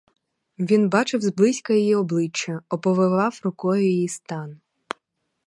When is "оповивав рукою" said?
2.69-3.83